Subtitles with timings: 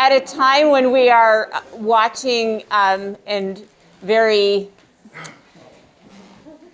[0.00, 3.62] at a time when we are watching um, and
[4.00, 4.66] very,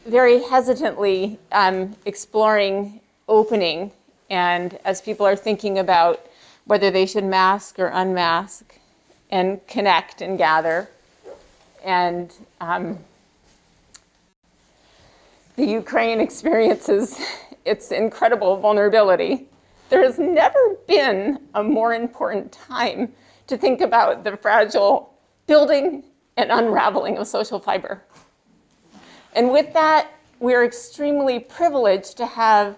[0.06, 3.90] very hesitantly um, exploring opening,
[4.30, 6.24] and as people are thinking about
[6.66, 8.78] whether they should mask or unmask,
[9.32, 10.88] and connect and gather,
[11.84, 12.96] and um,
[15.56, 17.18] the Ukraine experiences
[17.64, 19.48] its incredible vulnerability.
[19.88, 23.12] There has never been a more important time
[23.46, 25.14] to think about the fragile
[25.46, 26.02] building
[26.36, 28.02] and unraveling of social fiber.
[29.34, 30.10] And with that,
[30.40, 32.76] we're extremely privileged to have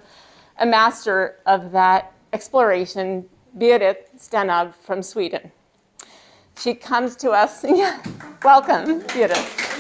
[0.59, 5.51] a master of that exploration, Berit Stenab from Sweden.
[6.59, 7.63] She comes to us,
[8.43, 9.78] welcome, Berit.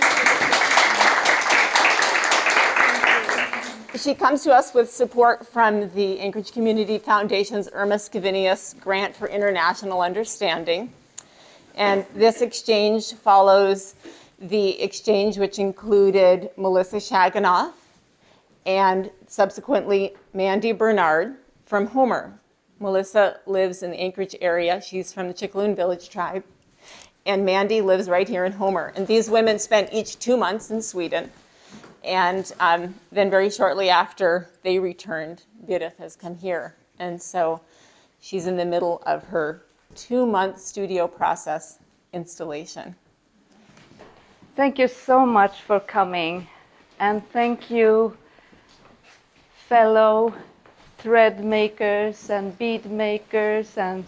[3.99, 9.27] She comes to us with support from the Anchorage Community Foundation's Irma Scavenius Grant for
[9.27, 10.93] International Understanding.
[11.75, 13.97] And this exchange follows
[14.39, 17.73] the exchange which included Melissa Shaginoff
[18.67, 21.35] and subsequently Mandy Bernard
[21.67, 22.39] from Homer.
[22.79, 24.81] Melissa lives in the Anchorage area.
[24.81, 26.45] She's from the Chickaloon Village tribe.
[27.27, 28.93] And Mandy lives right here in Homer.
[28.95, 31.33] And these women spent each two months in Sweden
[32.05, 36.77] and um, then very shortly after they returned, Berit has come here.
[36.99, 37.61] And so
[38.21, 39.63] she's in the middle of her
[39.95, 41.79] two month studio process
[42.13, 42.95] installation.
[44.57, 46.49] Thank you so much for coming.
[46.99, 48.17] And thank you,
[49.69, 50.35] fellow
[50.99, 54.05] thread makers and bead makers and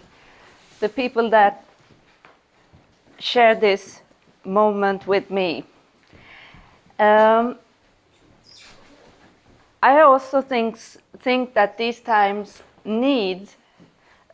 [0.80, 1.64] the people that
[3.18, 4.00] share this
[4.44, 5.64] moment with me.
[6.98, 7.58] Um,
[9.82, 10.76] I also think,
[11.18, 13.48] think that these times need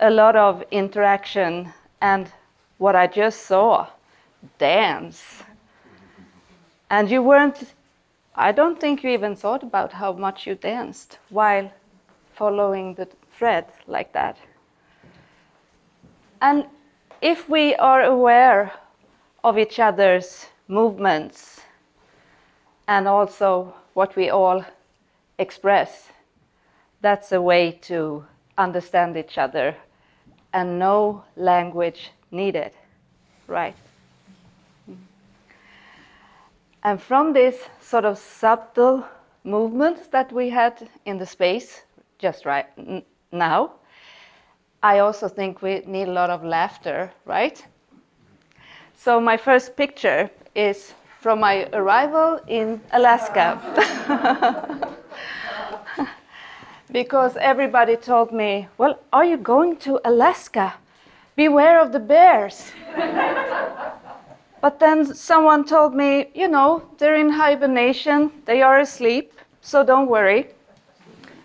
[0.00, 2.30] a lot of interaction and
[2.78, 3.86] what I just saw
[4.58, 5.42] dance.
[6.90, 7.74] And you weren't,
[8.34, 11.72] I don't think you even thought about how much you danced while
[12.32, 14.36] following the thread like that.
[16.40, 16.66] And
[17.22, 18.72] if we are aware
[19.42, 21.60] of each other's movements
[22.88, 24.64] and also what we all
[25.38, 26.08] express,
[27.00, 28.24] that's a way to
[28.58, 29.76] understand each other
[30.52, 32.72] and no language needed,
[33.46, 33.76] right?
[36.82, 39.04] And from this sort of subtle
[39.44, 41.82] movement that we had in the space
[42.18, 42.66] just right
[43.32, 43.72] now,
[44.82, 47.64] I also think we need a lot of laughter, right?
[48.96, 53.58] So my first picture is from my arrival in Alaska.
[56.96, 60.72] because everybody told me, Well, are you going to Alaska?
[61.36, 62.72] Beware of the bears.
[64.62, 70.08] but then someone told me, You know, they're in hibernation, they are asleep, so don't
[70.08, 70.46] worry.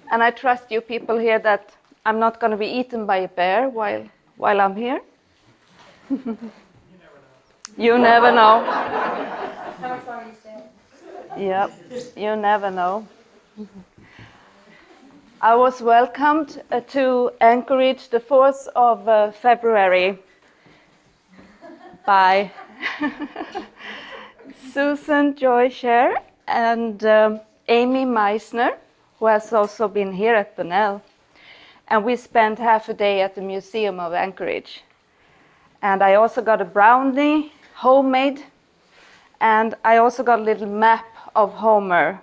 [0.09, 1.75] And I trust you people here that
[2.06, 4.06] I'm not going to be eaten by a bear while,
[4.38, 5.01] while I'm here.
[7.78, 8.56] you never know.
[9.81, 10.63] You stay?
[11.38, 11.72] Yep,
[12.16, 13.06] you never know.
[15.44, 20.19] I was welcomed uh, to Anchorage the 4th of uh, February
[22.06, 22.52] by
[24.72, 26.13] Susan Joy Scher
[26.47, 28.78] and um, Amy Meissner,
[29.18, 31.02] who has also been here at Bunnell.
[31.88, 34.84] And we spent half a day at the Museum of Anchorage.
[35.81, 38.44] And I also got a brownie, homemade,
[39.40, 42.22] and I also got a little map of Homer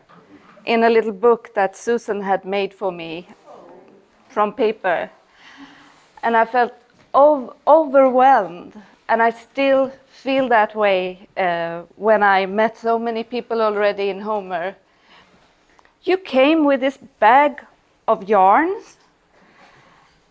[0.68, 3.26] in a little book that Susan had made for me
[4.28, 5.10] from paper.
[6.22, 6.74] And I felt
[7.14, 8.74] ov- overwhelmed.
[9.08, 14.20] And I still feel that way uh, when I met so many people already in
[14.20, 14.76] Homer.
[16.02, 17.64] You came with this bag
[18.06, 18.98] of yarns,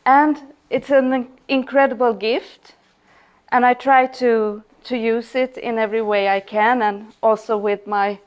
[0.06, 0.38] and
[0.70, 2.76] it's an incredible gift.
[3.50, 7.88] And I try to, to use it in every way I can, and also with
[7.88, 8.20] my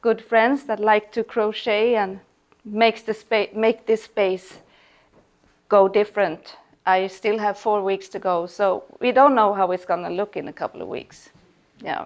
[0.00, 2.20] good friends that like to crochet and
[2.64, 4.58] makes the space make this space
[5.68, 6.56] go different.
[6.84, 10.10] I still have four weeks to go, so we don't know how it's going to
[10.10, 11.30] look in a couple of weeks.
[11.82, 12.04] Yeah.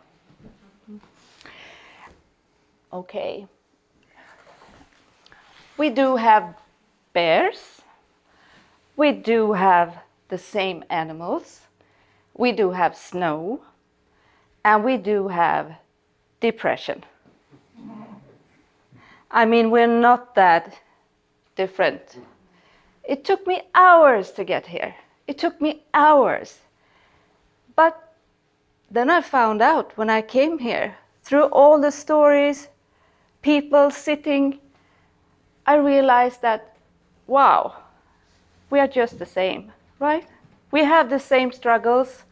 [2.92, 3.46] Okay.
[5.76, 6.54] We do have
[7.12, 7.82] bears.
[8.96, 9.98] We do have
[10.28, 11.60] the same animals.
[12.34, 13.60] We do have snow.
[14.64, 15.72] And we do have
[16.40, 17.04] depression.
[19.30, 20.78] I mean, we're not that
[21.56, 22.18] different.
[23.04, 24.94] It took me hours to get here.
[25.26, 26.58] It took me hours.
[27.76, 28.14] But
[28.90, 32.68] then I found out when I came here, through all the stories,
[33.42, 34.58] people sitting,
[35.64, 36.76] I realized that,
[37.26, 37.76] wow,
[38.70, 40.26] we are just the same, right?
[40.72, 42.24] We have the same struggles,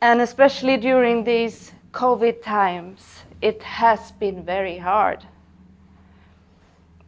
[0.00, 5.26] and especially during these COVID times, it has been very hard.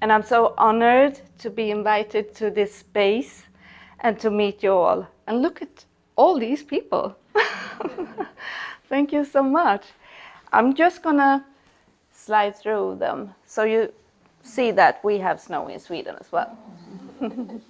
[0.02, 3.44] And I'm so honored to be invited to this space
[4.00, 5.06] and to meet you all.
[5.28, 5.84] And look at
[6.16, 7.16] all these people.
[8.88, 9.84] Thank you so much.
[10.52, 11.46] I'm just gonna
[12.12, 13.92] slide through them so you
[14.42, 16.58] see that we have snow in Sweden as well.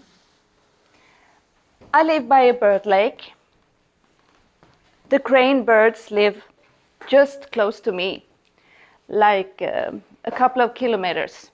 [1.93, 3.35] I live by a bird lake.
[5.11, 6.43] The crane birds live
[7.07, 8.25] just close to me,
[9.09, 9.93] like uh,
[10.25, 11.52] a couple of kilometers.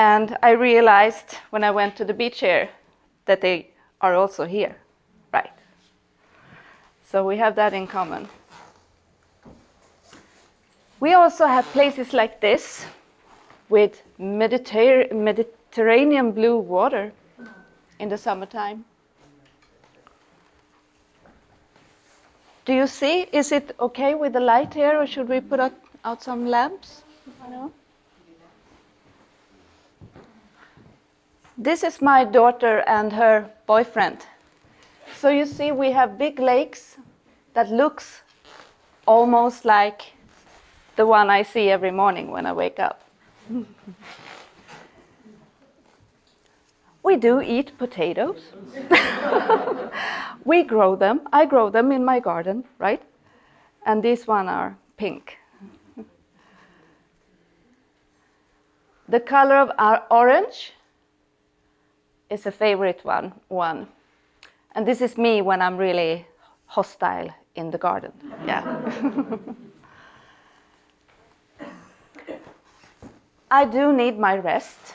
[0.00, 2.70] And I realized when I went to the beach here
[3.26, 3.68] that they
[4.00, 4.74] are also here,
[5.30, 5.52] right?
[7.04, 8.26] So we have that in common.
[11.00, 12.86] We also have places like this
[13.68, 17.12] with Mediter- Mediterranean blue water
[17.98, 18.86] in the summertime.
[22.64, 23.26] Do you see?
[23.32, 25.74] Is it okay with the light here, or should we put out,
[26.06, 27.02] out some lamps?
[27.50, 27.70] No?
[31.62, 34.24] This is my daughter and her boyfriend.
[35.18, 36.96] So you see, we have big lakes
[37.52, 38.22] that looks
[39.06, 40.14] almost like
[40.96, 43.02] the one I see every morning when I wake up.
[47.02, 48.40] we do eat potatoes.
[50.46, 51.28] we grow them.
[51.30, 53.02] I grow them in my garden, right?
[53.84, 55.36] And these one are pink.
[59.06, 60.72] the color of our orange
[62.30, 63.88] is a favorite one, one.
[64.74, 66.26] And this is me when I'm really
[66.66, 68.12] hostile in the garden.
[68.46, 68.80] Yeah.
[73.50, 74.94] I do need my rest.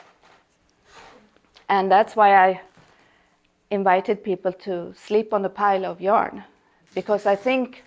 [1.68, 2.60] And that's why I
[3.70, 6.44] invited people to sleep on a pile of yarn.
[6.94, 7.84] Because I think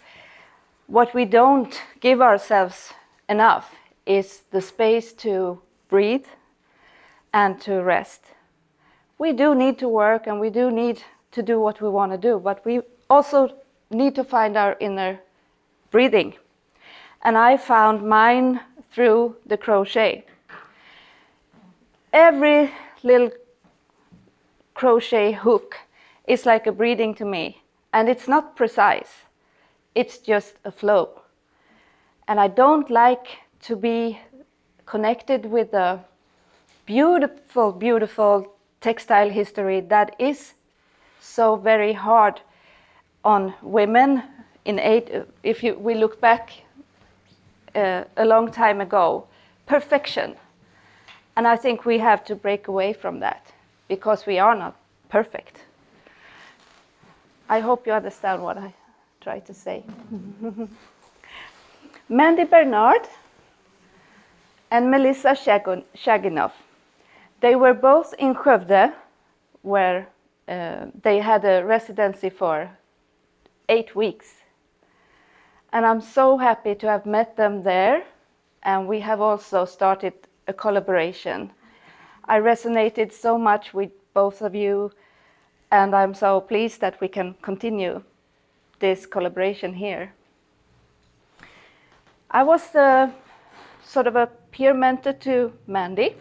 [0.86, 2.94] what we don't give ourselves
[3.28, 3.76] enough
[4.06, 6.26] is the space to breathe
[7.34, 8.22] and to rest.
[9.20, 12.18] We do need to work and we do need to do what we want to
[12.18, 13.54] do, but we also
[13.92, 15.20] need to find our inner
[15.92, 16.36] breathing.
[17.22, 18.62] And I found mine
[18.92, 20.26] through the crochet.
[22.14, 22.72] Every
[23.04, 23.32] little
[24.74, 25.76] crochet hook
[26.26, 27.62] is like a breathing to me,
[27.92, 29.26] and it's not precise,
[29.96, 31.22] it's just a flow.
[32.28, 33.28] And I don't like
[33.64, 34.20] to be
[34.86, 36.00] connected with the
[36.86, 40.54] beautiful, beautiful textile history that is
[41.20, 42.42] so very hard
[43.24, 44.24] on women
[44.66, 45.10] in eight
[45.44, 46.52] if you, we look back
[47.76, 49.26] uh, a long time ago
[49.66, 50.36] perfection.
[51.36, 53.54] And i think we have to break away from that
[53.88, 54.76] because we are not
[55.10, 55.58] perfect.
[57.50, 58.74] I hope you understand what i
[59.22, 59.84] try to say.
[62.10, 63.08] Mandy bernard
[64.72, 65.36] and melissa
[65.96, 66.52] shaginoff
[67.42, 68.94] they were both in skövde
[69.62, 70.08] where
[70.48, 72.70] uh, they had a residency for
[73.68, 74.44] eight weeks.
[75.72, 78.04] And I'm so happy to have met them there.
[78.64, 80.14] And we have also started
[80.48, 81.52] a collaboration.
[82.26, 84.92] I resonated so much with both of you,
[85.72, 88.04] and I'm so pleased that we can continue
[88.80, 90.14] this collaboration here.
[92.32, 93.12] I was the,
[93.84, 96.16] sort of a peer mentor to Mandy,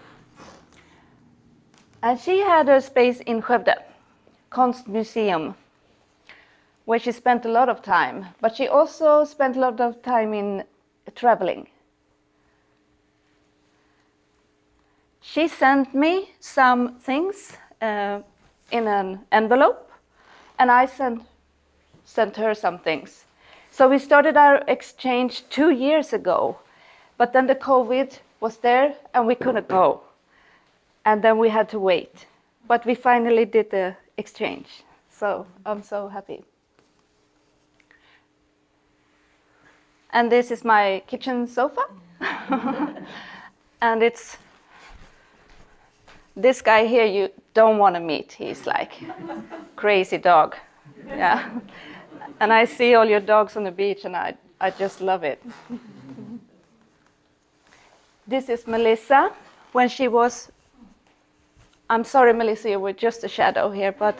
[2.02, 3.75] and she had a space in Skövde
[4.50, 5.55] Konstmuseum,
[6.85, 10.33] where she spent a lot of time, but she also spent a lot of time
[10.33, 10.64] in
[11.14, 11.67] traveling.
[15.21, 17.52] She sent me some things
[17.83, 18.21] uh,
[18.71, 19.90] in an envelope,
[20.59, 21.23] and I sent,
[22.05, 23.25] sent her some things.
[23.71, 26.59] So we started our exchange two years ago,
[27.19, 30.00] but then the COVID was there and we couldn't go.
[31.09, 32.27] And then we had to wait.
[32.67, 34.85] But we finally did the exchange.
[35.09, 36.45] So I'm so happy.
[40.11, 41.87] And this is my kitchen sofa.
[43.81, 44.37] and it's
[46.37, 48.33] this guy here you don't want to meet.
[48.33, 48.93] He's like
[49.77, 50.57] crazy dog.
[51.07, 51.49] Yeah.
[52.38, 55.43] And I see all your dogs on the beach and I, I just love it.
[58.27, 59.33] this is Melissa
[59.73, 60.53] when she was
[61.90, 64.18] I'm sorry, Melissa, you were just a shadow here, but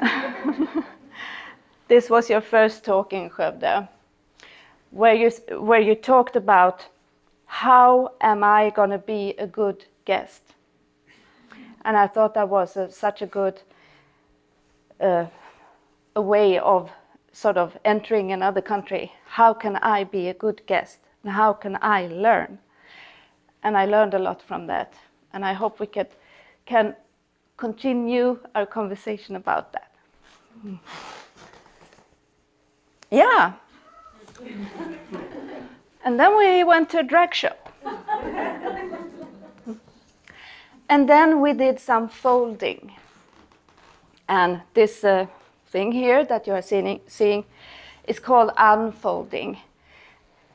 [1.88, 3.88] this was your first talk in Skövde,
[4.90, 6.86] where you, where you talked about
[7.46, 10.42] how am I going to be a good guest?
[11.84, 13.60] And I thought that was a, such a good
[15.00, 15.26] uh,
[16.14, 16.90] a way of
[17.32, 19.12] sort of entering another country.
[19.26, 20.98] How can I be a good guest?
[21.24, 22.58] And how can I learn?
[23.62, 24.94] And I learned a lot from that.
[25.32, 26.06] And I hope we can,
[26.66, 26.94] can
[27.56, 29.92] continue our conversation about that.
[33.10, 33.52] Yeah.
[36.04, 37.54] and then we went to a drag show.
[40.88, 42.92] and then we did some folding.
[44.28, 45.26] And this uh,
[45.66, 47.44] thing here that you are seeing, seeing
[48.06, 49.58] is called unfolding.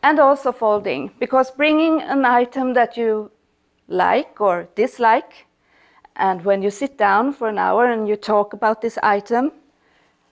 [0.04, 3.32] And also folding, because bringing an item that you
[3.88, 5.47] like or dislike,
[6.18, 9.52] and when you sit down for an hour and you talk about this item,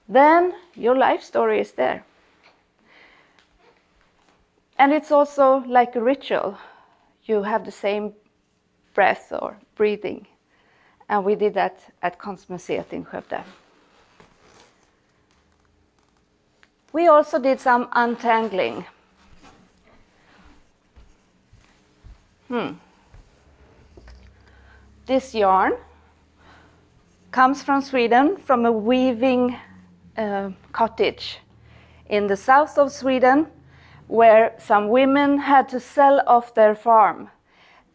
[0.09, 2.03] then your life story is there.
[4.77, 6.57] And it's also like a ritual.
[7.25, 8.13] You have the same
[8.95, 10.25] breath or breathing.
[11.07, 13.43] And we did that at Konstmuseet in Skövde.
[16.91, 18.85] We also did some untangling.
[22.47, 22.73] Hmm.
[25.05, 25.73] This yarn
[27.31, 29.55] comes from Sweden, from a weaving
[30.17, 31.39] uh, cottage
[32.07, 33.47] in the south of Sweden,
[34.07, 37.29] where some women had to sell off their farm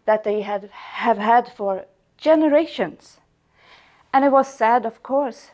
[0.05, 1.85] that they had have had for
[2.17, 3.19] generations.
[4.13, 5.51] And it was sad, of course.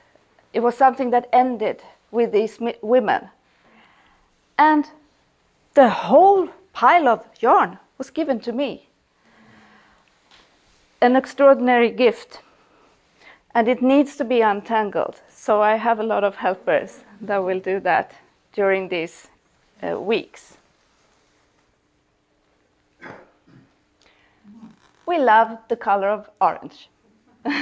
[0.53, 3.31] It was something that ended with these women.
[4.59, 4.91] And
[5.75, 8.86] the whole pile of yarn was given to me.
[11.01, 12.41] An extraordinary gift.
[13.55, 15.21] And it needs to be untangled.
[15.29, 18.15] So I have a lot of helpers that will do that
[18.53, 19.29] during these
[19.83, 20.57] uh, weeks.
[25.07, 26.89] We love the color of orange.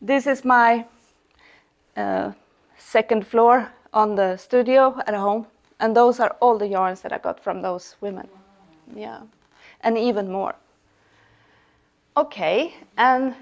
[0.00, 0.86] this is my
[1.96, 2.32] uh,
[2.78, 5.46] second floor on the studio at home,
[5.80, 8.28] and those are all the yarns that I got from those women.
[8.94, 9.22] Yeah,
[9.80, 10.54] and even more.
[12.16, 13.34] Okay, and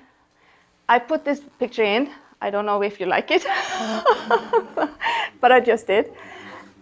[0.88, 2.10] I put this picture in.
[2.40, 3.44] I don't know if you like it,
[5.40, 6.12] but I just did.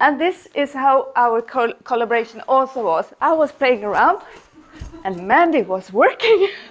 [0.00, 3.12] And this is how our col collaboration also was.
[3.20, 4.22] I was playing around
[5.04, 6.48] and Mandy was working.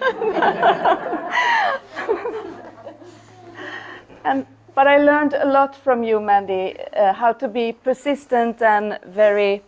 [4.24, 8.98] and, but I learned a lot from you, Mandy, uh, how to be persistent and
[9.06, 9.62] very,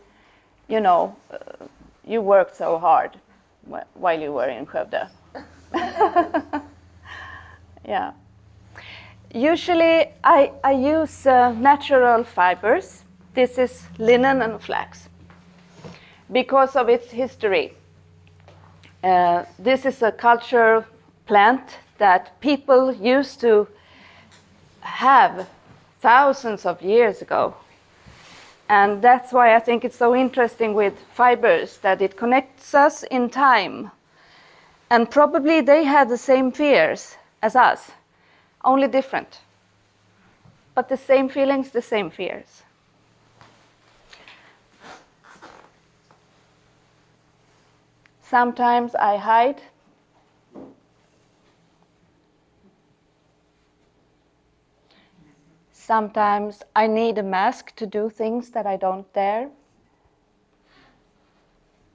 [0.69, 1.37] you know, uh,
[2.05, 3.13] you worked so hard
[3.95, 5.09] while you were in Skövde.
[7.85, 8.13] yeah.
[9.35, 13.03] Usually I, I use uh, natural fibers.
[13.35, 15.09] This is linen and flax
[16.31, 17.75] because of its history.
[19.03, 20.85] Uh, this is a cultural
[21.27, 23.67] plant that people used to
[24.81, 25.49] have
[26.01, 27.55] thousands of years ago.
[28.69, 33.29] And that's why I think it's so interesting with fibers that it connects us in
[33.31, 33.91] time.
[34.95, 37.91] And probably they had the same fears as us,
[38.65, 39.41] only different.
[40.77, 42.63] But the same feelings, the same fears.
[48.23, 49.63] Sometimes I hide.
[55.73, 59.51] Sometimes I need a mask to do things that I don't dare.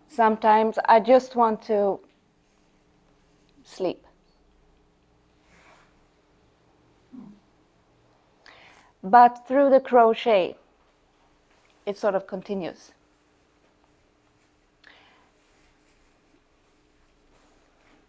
[0.10, 2.02] Sometimes I just want to
[3.70, 4.06] sleep.
[9.04, 10.58] But through the crochet,
[11.86, 12.92] it sort of continues.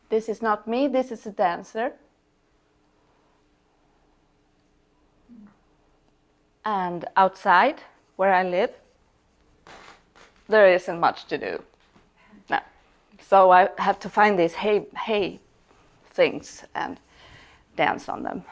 [0.09, 1.93] This is not me, this is a dancer.
[6.65, 7.83] And outside,
[8.17, 8.73] where I live,
[10.49, 11.63] there isn't much to do.
[12.51, 12.59] No.
[13.21, 15.41] So I have to find these hay, hay
[16.11, 17.01] things and
[17.77, 18.45] dance on them.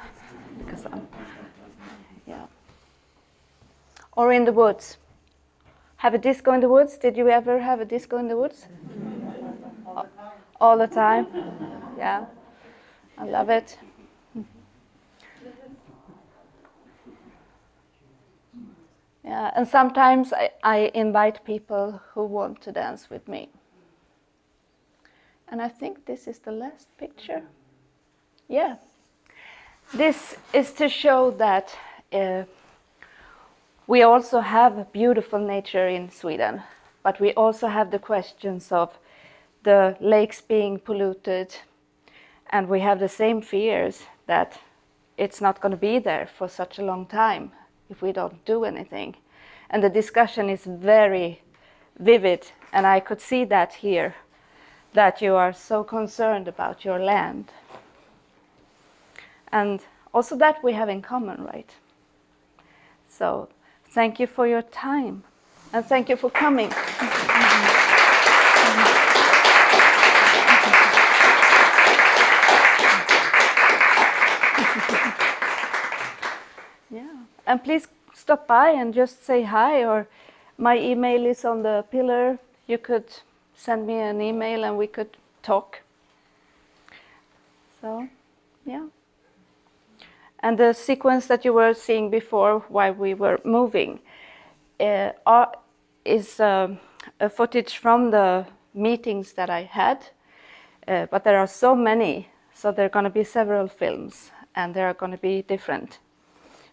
[0.58, 0.86] Because
[2.26, 2.46] yeah.
[4.12, 4.96] Or in the woods.
[5.96, 6.96] Have a disco in the woods?
[6.96, 8.68] Did you ever have a disco in the woods?
[10.60, 11.26] all the time.
[11.96, 12.26] Yeah,
[13.16, 13.78] I love it.
[19.24, 23.50] Yeah, and sometimes I, I invite people who want to dance with me.
[25.50, 27.42] And I think this is the last picture.
[28.48, 28.76] Yeah.
[29.94, 31.74] This is to show that
[32.12, 32.42] uh,
[33.86, 36.62] we also have beautiful nature in Sweden,
[37.02, 38.98] but we also have the questions of
[39.62, 41.56] the lakes being polluted,
[42.50, 44.60] and we have the same fears that
[45.16, 47.50] it's not going to be there for such a long time
[47.88, 49.16] if we don't do anything.
[49.70, 51.40] And the discussion is very
[51.98, 54.14] vivid, and I could see that here
[54.94, 57.52] that you are so concerned about your land.
[59.52, 59.80] And
[60.12, 61.70] also that we have in common, right?
[63.08, 63.48] So
[63.90, 65.24] thank you for your time
[65.72, 66.70] and thank you for coming.
[76.90, 80.06] yeah, and please stop by and just say hi, or
[80.56, 82.38] my email is on the pillar.
[82.66, 83.06] You could
[83.58, 85.82] send me an email and we could talk.
[87.80, 88.08] So,
[88.64, 88.86] yeah.
[90.40, 93.98] And the sequence that you were seeing before while we were moving
[94.78, 95.52] uh, are,
[96.04, 96.76] is uh,
[97.18, 100.06] a footage from the meetings that I had.
[100.86, 104.72] Uh, but there are so many, so there are going to be several films and
[104.72, 105.98] they are going to be different.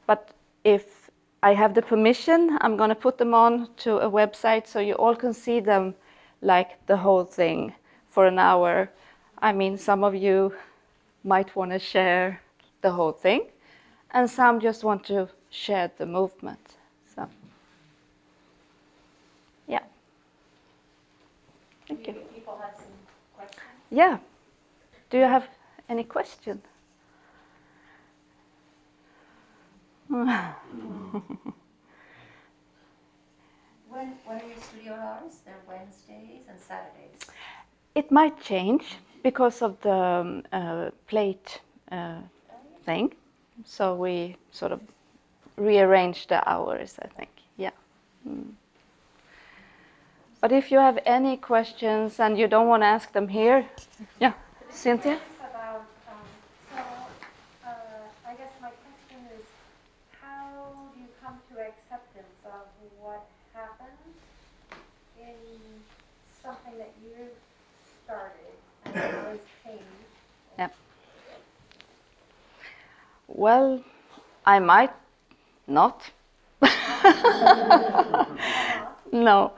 [0.05, 0.29] But
[0.63, 1.09] if
[1.41, 4.93] I have the permission, I'm going to put them on to a website so you
[4.93, 5.95] all can see them
[6.45, 7.73] like the whole thing
[8.07, 8.89] for an hour.
[9.39, 10.53] I mean, some of you
[11.23, 12.41] might want to share
[12.81, 13.47] the whole thing,
[14.11, 16.77] and some just want to share the movement.
[17.15, 17.27] So,
[19.67, 19.83] yeah.
[21.87, 22.13] Thank you.
[22.33, 22.85] People have some
[23.35, 23.61] questions?
[23.89, 24.19] Yeah.
[25.09, 25.47] Do you have
[25.89, 26.61] any question?
[34.05, 35.39] When, when are your studio hours?
[35.45, 37.19] They're Wednesdays and Saturdays.
[37.95, 42.19] It might change because of the um, uh, plate uh,
[42.85, 43.13] thing.
[43.65, 44.81] So we sort of
[45.57, 47.31] rearrange the hours, I think.
[47.57, 47.71] Yeah.
[48.27, 48.51] Mm.
[50.41, 53.65] But if you have any questions and you don't want to ask them here,
[54.19, 54.33] yeah,
[54.69, 55.19] Cynthia?
[55.41, 56.27] about, um,
[56.75, 56.81] so,
[57.65, 59.45] uh, I guess my question is,
[60.21, 62.67] how do you come to acceptance of
[63.01, 64.13] what happened
[65.17, 65.33] in
[66.43, 67.31] something that you
[68.03, 68.84] started and it was changed?
[70.57, 70.69] Yeah.
[73.27, 73.83] Well,
[74.45, 74.91] I might
[75.67, 76.11] not.
[79.11, 79.53] no.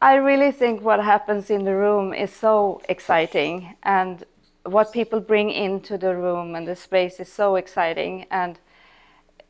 [0.00, 4.24] I really think what happens in the room is so exciting, and
[4.62, 8.26] what people bring into the room and the space is so exciting.
[8.30, 8.60] And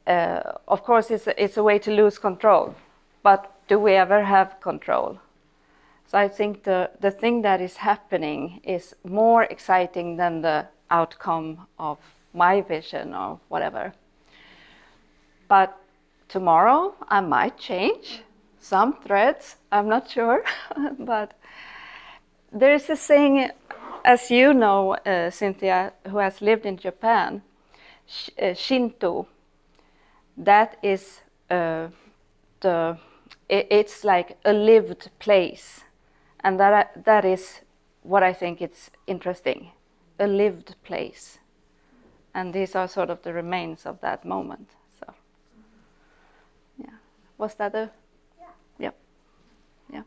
[0.06, 2.74] uh, of course, it's a, it's a way to lose control,
[3.22, 5.18] but do we ever have control?
[6.08, 11.66] So I think the, the thing that is happening is more exciting than the outcome
[11.78, 11.98] of
[12.32, 13.92] my vision or whatever.
[15.48, 15.76] But
[16.28, 18.22] tomorrow I might change
[18.58, 20.44] some threads, I'm not sure.
[20.98, 21.34] but
[22.50, 23.50] there is a saying,
[24.02, 27.42] as you know, uh, Cynthia, who has lived in Japan,
[28.06, 29.28] sh- uh, Shinto,
[30.38, 31.88] that is uh,
[32.60, 32.96] the,
[33.50, 35.84] i it's like a lived place.
[36.40, 37.60] And that, that is
[38.02, 39.72] what I think it's interesting,
[40.18, 41.38] a lived place.
[42.34, 44.70] And these are sort of the remains of that moment.
[45.00, 45.14] So,
[46.78, 46.96] yeah.
[47.38, 47.90] Was that a
[48.78, 48.94] Yep.
[49.92, 50.02] Yeah.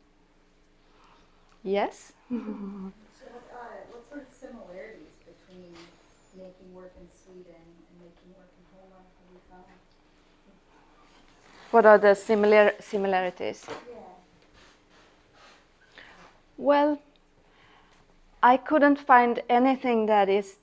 [1.63, 2.13] Yes.
[2.31, 5.75] So what, uh, what sort of similarities between
[6.37, 9.65] making work in Sweden and making work in Poland have you found?
[11.71, 13.65] What are the similar similarities?
[13.67, 13.90] Yeah.
[16.61, 16.99] Well,
[18.43, 20.57] I couldn't find anything that is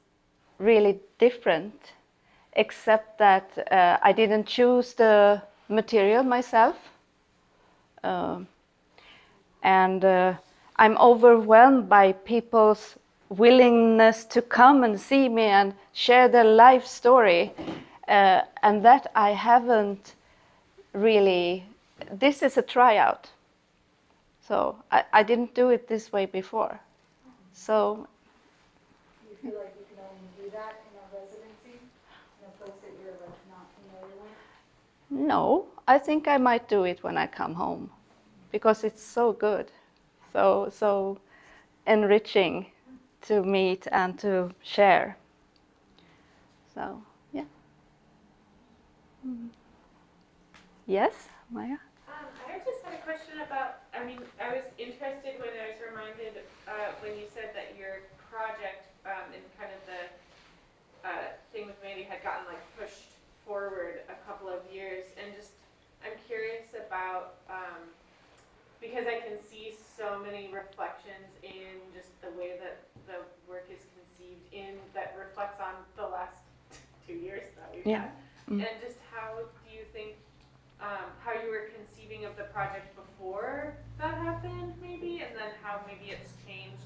[0.59, 1.95] really different,
[2.53, 6.77] except that uh, I didn't choose the material myself.
[8.05, 8.47] Um,
[9.65, 10.35] and uh,
[10.77, 12.95] I'm overwhelmed by people's
[13.29, 17.53] willingness to come and see me and share their life story,
[18.07, 20.15] uh, and that I haven't
[20.93, 21.65] really.
[22.13, 23.31] This is a tryout,
[24.49, 26.81] so I, I didn't do it this way before.
[27.53, 28.09] So
[29.31, 31.79] you feel like you can only do that in a residency,
[32.41, 35.29] in a place that you're like not familiar with?
[35.29, 37.91] No, I think I might do it when I come home
[38.51, 39.71] because it's so good,
[40.33, 41.19] so so
[41.87, 42.67] enriching
[43.23, 45.17] to meet and to share.
[46.75, 47.45] So yeah.
[49.27, 49.49] Mm.
[50.87, 51.73] Yes, Maya.
[51.73, 51.79] Um,
[52.49, 56.47] I just had a question about, I mean, I was interested when I was reminded,
[56.71, 60.03] uh, when you said that your project, um, and kind of the,
[61.03, 63.11] uh, thing with Mandy had gotten like pushed
[63.43, 65.59] forward a couple of years, and just,
[66.07, 67.91] I'm curious about, um,
[68.81, 73.83] because I can see so many reflections in just the way that the work is
[73.99, 76.39] conceived in that reflects on the last
[77.07, 78.07] two years that we've Yeah.
[78.07, 78.11] had.
[78.47, 78.63] Mm.
[78.63, 80.15] And just how do you think,
[80.79, 85.81] um, how you were conceiving of the project before that happened, maybe, and then how
[85.87, 86.83] maybe it's changed?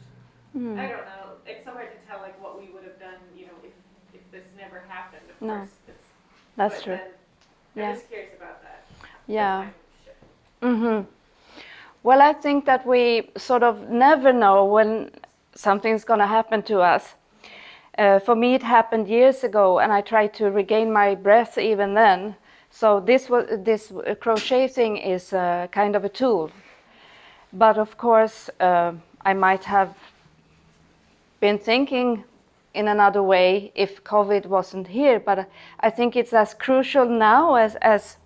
[0.57, 0.77] Mm.
[0.77, 1.33] I don't know.
[1.47, 3.73] It's so hard to tell like what we would have done, you know, if
[4.15, 5.23] if this never happened.
[5.31, 5.57] Of No.
[5.59, 6.05] course, it's,
[6.57, 7.01] That's true.
[7.75, 7.89] Yeah.
[7.89, 8.87] I'm just curious about that.
[9.27, 9.67] Yeah.
[10.61, 11.01] hmm
[12.03, 15.11] Well, I think that we sort of never know when
[15.55, 17.15] something's going to happen to us.
[17.99, 21.95] Uh, for me, it happened years ago, and I tried to regain my breath even
[21.95, 22.37] then.
[22.71, 26.51] So this was this uh, crochet thing is uh, kind of a tool.
[27.53, 28.93] But of course, uh,
[29.25, 29.95] I might have
[31.43, 32.25] been thinking
[32.73, 35.21] in another way if COVID wasn't here.
[35.21, 35.51] But
[35.81, 38.17] I think it's as crucial now as as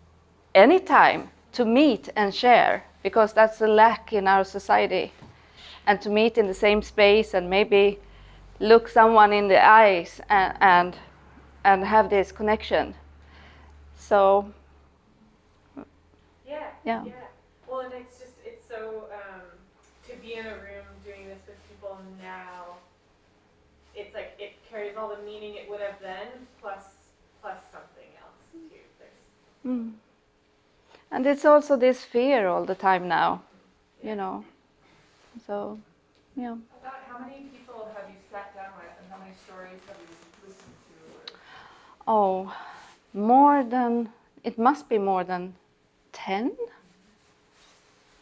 [0.55, 5.13] any time to meet and share because that's a lack in our society
[5.87, 7.99] and to meet in the same space and maybe
[8.61, 10.97] look someone in the eyes and and,
[11.65, 12.95] and have this connection
[13.97, 14.53] so
[16.47, 16.71] Yeah.
[16.85, 17.05] Yeah.
[17.05, 17.13] Yeah.
[17.69, 19.43] Well, and it's just it's so um,
[20.09, 22.77] to be in a room doing this with people now.
[23.95, 26.27] It's like it carries all the meaning it would have then,
[26.61, 26.83] plus
[27.41, 28.59] plus something else too.
[28.71, 29.93] There's mm.
[31.11, 33.43] and it's also this fear all the time now
[34.03, 34.45] you know
[35.47, 35.79] so
[36.37, 39.97] yeah About how many people have you sat down with, and how many stories have
[40.05, 41.33] you listened to?
[42.07, 42.15] Or...
[42.19, 42.55] oh
[43.15, 44.11] more than
[44.45, 45.55] it must be more than
[46.13, 46.53] 10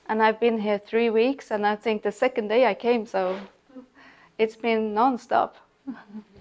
[0.09, 3.41] and i've been here three weeks and i think the second day i came so
[4.39, 5.57] it's been non-stop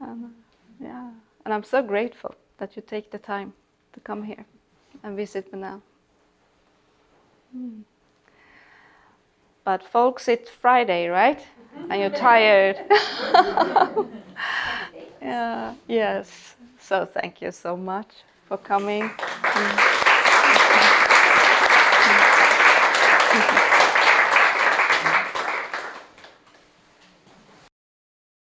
[0.00, 0.34] um,
[0.80, 1.10] yeah.
[1.44, 3.52] And i'm so grateful that you take the time
[3.92, 4.44] to come here
[5.02, 5.82] and visit me now.
[7.56, 7.82] Mm.
[9.64, 11.46] but folks it's friday right?
[11.90, 12.76] And you're tired.
[15.26, 15.74] Yeah.
[15.88, 16.54] Yes.
[16.78, 19.02] So thank you so much for coming.
[19.02, 19.92] Mm.